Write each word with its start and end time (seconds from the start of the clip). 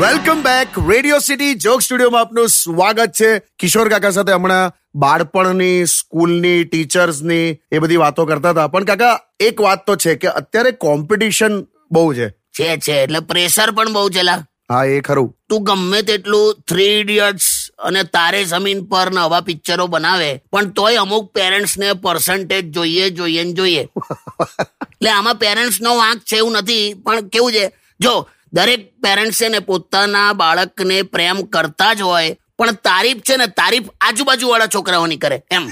Welcome 0.00 0.42
back. 0.42 0.68
Radio 0.90 1.18
city 1.18 1.54
joke 1.54 1.82
સ્ટુડિયોમાં 1.82 2.20
આપનું 2.20 2.48
સ્વાગત 2.48 3.12
છે. 3.20 3.38
કિશોર 3.38 3.88
કાકા 3.88 4.10
સાથે 4.10 4.32
હમણાં 4.32 4.72
બાળપણની 4.94 5.86
સ્કૂલની 5.86 6.64
ટીચર્સની 6.64 7.58
એ 7.72 7.78
બધી 7.78 7.96
વાતો 7.96 8.26
કરતા 8.26 8.50
હતા. 8.50 8.68
પણ 8.68 8.84
કાકા 8.84 9.20
એક 9.40 9.60
વાત 9.60 9.86
તો 9.86 9.96
છે 9.96 10.14
કે 10.14 10.28
અત્યારે 10.28 10.70
કોમ્પિટિશન 10.70 11.66
બહુ 11.90 12.14
છે. 12.14 12.30
છે 12.30 12.76
છે 12.76 12.92
એટલે 12.92 13.20
પ્રેશર 13.20 13.70
પણ 13.70 13.92
બહુ 13.92 14.10
છે 14.10 14.22
લા 14.22 14.44
હા 14.70 14.84
એ 14.84 15.00
ખરું. 15.00 15.36
તું 15.48 15.64
ગમે 15.64 16.02
તેટલું 16.02 16.56
થ્રી 16.68 17.00
ઇડિયટ્સ 17.00 17.70
અને 17.78 18.02
તારે 18.02 18.44
જમીન 18.44 18.84
પર 18.84 19.10
નવા 19.10 19.40
પિક્ચરો 19.40 19.86
બનાવે 19.86 20.40
પણ 20.52 20.70
તોય 20.70 20.96
અમુક 20.96 21.32
પેરેન્ટ્સ 21.32 21.78
ને 21.78 21.92
પર્સન્ટેજ 21.92 22.70
જોઈએ 22.70 23.10
જોઈએ 23.10 23.44
ને 23.44 23.52
જોઈએ. 23.52 23.88
એટલે 25.00 25.10
આમાં 25.10 25.38
પેરેન્ટ્સ 25.38 25.80
નો 25.80 25.96
વાંક 25.96 26.22
છે 26.24 26.36
એવું 26.36 26.56
નથી 26.56 26.94
પણ 26.94 27.28
કેવું 27.28 27.52
છે? 27.52 27.72
જો 28.00 28.26
દરેક 28.52 28.82
પેરેન્ટ્સ 29.02 29.38
છે 29.38 29.48
ને 29.48 29.60
પોતાના 29.60 30.34
બાળકને 30.34 31.02
પ્રેમ 31.04 31.38
કરતા 31.48 31.94
જ 31.94 32.02
હોય 32.02 32.34
પણ 32.58 32.76
તારીફ 32.82 33.22
છે 33.22 33.36
ને 33.36 33.46
તારીફ 33.46 33.88
આજુબાજુ 34.00 34.48
વાળા 34.48 34.66
છોકરાઓની 34.66 35.16
કરે 35.16 35.42
એમ. 35.50 35.64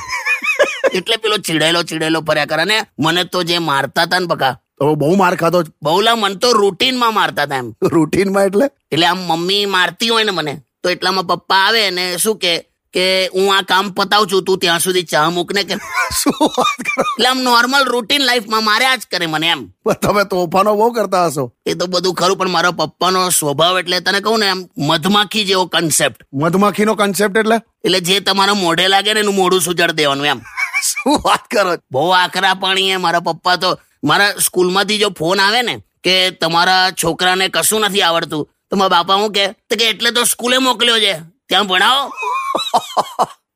એટલે 0.98 1.16
પેલો 1.16 1.36
ચીડેલો 1.38 1.83
ચીડેલો 1.83 2.22
ફર્યા 2.22 2.46
કરે. 2.46 2.64
ને 2.64 2.78
મને 2.98 3.24
તો 3.24 3.42
જે 3.42 3.59
મારતા 3.59 4.02
હતા 4.02 4.20
ને 4.20 4.27
બકા 4.27 4.55
તો 4.78 4.95
બહુ 4.95 5.16
માર 5.16 5.34
ખાતો 5.36 5.62
બહુલા 5.83 6.16
મન 6.16 6.38
તો 6.38 6.52
રૂટીનમાં 6.52 7.14
મારતા 7.14 7.42
હતા 7.42 7.58
એમ. 7.58 7.72
રૂટીનમાં 7.83 8.47
એટલે? 8.47 8.70
એટલે 8.92 9.06
આમ 9.06 9.19
મમ્મી 9.28 9.66
મારતી 9.66 10.08
હોય 10.08 10.24
ને 10.24 10.30
મને 10.30 10.62
તો 10.83 10.91
એટલામાં 10.91 11.27
પપ્પા 11.27 11.62
આવે 11.66 11.91
ને 11.91 12.19
શું 12.19 12.38
કે 12.38 12.52
કે 12.95 13.05
હું 13.34 13.48
આ 13.55 13.62
કામ 13.62 13.91
પતાવું 13.92 14.28
છું 14.28 14.45
તું 14.45 14.59
ત્યાં 14.59 14.80
સુધી 14.80 15.05
ચા 15.05 15.24
મૂકને 15.30 15.62
કે 15.65 15.77
શું 16.20 16.37
વાત 16.41 16.78
કરો? 16.87 17.05
એટલે 17.05 17.28
આમ 17.28 17.42
નોર્મલ 17.42 17.84
રૂટીન 17.84 18.27
લાઈફમાં 18.27 18.64
માર્યા 18.64 18.97
જ 18.97 19.09
કરે 19.11 19.27
મને 19.27 19.48
એમ. 19.48 19.64
તમે 20.03 20.25
તોફાનો 20.25 20.75
બહુ 20.77 20.92
કરતા 20.92 21.27
હશો. 21.27 21.45
એ 21.67 21.75
તો 21.75 21.86
બધું 21.86 22.14
ખરું 22.14 22.39
પણ 22.39 22.50
મારા 22.50 22.72
પપ્પાનો 22.72 23.25
સ્વભાવ 23.30 23.78
એટલે 23.78 24.00
તને 24.00 24.20
કહું 24.20 24.41
ને 24.41 24.48
એમ 24.48 24.62
મધમાખી 24.91 25.45
જેવો 25.45 25.67
કન્સેપ્ટ 25.67 26.25
મધમાખીનો 26.33 26.95
કન્સેપ્ટ 26.95 27.36
એટલે? 27.36 27.61
એટલે 27.84 28.00
જે 28.00 28.20
તમારા 28.20 28.55
મોઢે 28.55 28.89
લાગે 28.89 29.12
ને 29.14 29.20
એનું 29.20 29.34
મોઢું 29.34 29.61
સુજાડ 29.61 29.92
દેવાનું 29.92 30.27
એમ. 30.27 30.41
શું 30.91 31.20
વાત 31.25 31.45
કરો? 31.50 31.77
બહુ 31.91 32.08
આકરા 32.11 32.55
પાણી 32.55 32.91
એ 32.91 32.97
મારા 32.97 33.20
પપ્પા 33.20 33.56
તો 33.56 33.77
મારા 34.05 34.33
સ્કૂલમાંથી 34.39 34.98
જો 34.98 35.11
ફોન 35.19 35.41
આવે 35.41 35.62
ને 35.62 35.80
કે 36.05 36.14
તમારા 36.30 36.84
છોકરાને 36.92 37.48
કશું 37.48 37.84
નથી 37.84 38.02
આવડતું 38.02 38.47
તો 38.70 38.77
મારા 38.77 38.95
બાપા 38.97 39.20
હું 39.23 39.33
કે 39.33 39.48
કે 39.77 39.91
એટલે 39.91 40.11
તો 40.11 40.25
સ્કૂલે 40.25 40.58
મોકલ્યો 40.58 40.98
છે. 40.98 41.14
ત્યાં 41.48 41.67
ભણાવો. 41.67 42.38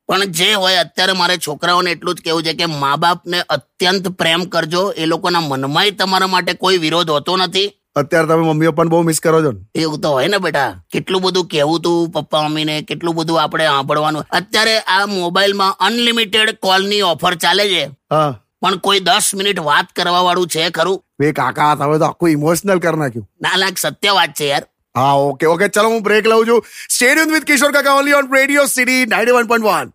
પણ 0.07 0.23
જે 0.23 0.53
હોય 0.53 0.75
અત્યારે 0.75 1.13
મારે 1.13 1.37
છોકરાઓને 1.37 1.91
એટલું 1.91 2.15
જ 2.15 2.21
કેવું 2.21 2.43
છે 2.43 2.53
કે 2.53 2.65
મા 2.65 2.95
બાપને 2.95 3.39
અત્યંત 3.49 4.07
પ્રેમ 4.07 4.43
કરજો. 4.45 4.91
એ 4.91 5.05
લોકોના 5.05 5.39
મનમાંય 5.39 5.91
તમારા 5.91 6.27
માટે 6.27 6.53
કોઈ 6.53 6.77
વિરોધ 6.77 7.09
હોતો 7.09 7.37
નથી. 7.37 7.71
અત્યારે 7.95 8.27
તમે 8.27 8.43
મમ્મી 8.43 8.67
પપ્પાને 8.67 8.89
બહુ 8.89 9.01
મિસ 9.01 9.19
કરો 9.19 9.41
છો 9.41 9.51
એવું 9.75 9.99
તો 9.99 10.09
હોય 10.09 10.27
ને 10.27 10.37
બેટા. 10.37 10.83
કેટલું 10.91 11.21
બધું 11.21 11.45
કેવું 11.45 11.81
તું 11.81 12.09
પપ્પા 12.09 12.41
મમ્મીને 12.41 12.81
કેટલું 12.81 13.15
બધું 13.15 13.41
આપણે 13.41 13.65
સાંભળવાનું. 13.65 14.25
અત્યારે 14.31 14.79
આ 14.79 15.05
મોબાઈલમાં 15.05 15.77
અનલિમિટેડ 15.79 16.57
કોલની 16.59 17.01
ઓફર 17.01 17.35
ચાલે 17.35 17.69
છે. 17.69 17.83
હા. 18.11 18.39
પણ 18.61 18.77
કોઈ 18.77 18.99
દસ 18.99 19.35
મિનિટ 19.35 19.59
વાત 19.59 19.85
કરવા 19.95 20.19
વાળું 20.19 20.47
છે 20.47 20.69
ખરું? 20.69 21.03
બે 21.19 21.31
કાકા 21.31 21.75
તમે 21.75 21.97
તો 21.97 22.05
આખું 22.05 22.29
ઇમોશનલ 22.29 22.79
કરી 22.79 22.97
નાખ્યું. 22.97 23.29
ના 23.41 23.55
લાગ 23.55 23.77
સત્ય 23.77 24.11
વાત 24.11 24.29
છે 24.29 24.47
યાર. 24.47 24.67
હા 24.95 25.13
ઓકે 25.23 25.45
ઓકે 25.47 25.67
ચલો 25.69 25.87
હું 25.87 26.03
બ્રેક 26.03 26.25
લઉં 26.25 26.45
છું. 26.45 26.61
Stadium 26.89 27.31
with 27.31 27.45
Kishore 27.45 27.71
Kaka 27.71 27.95
only 27.95 28.13
on 28.13 28.31
radio 28.33 28.65
city 28.67 29.01
ninety 29.07 29.37
one 29.37 29.47
point 29.47 29.67
one 29.67 29.91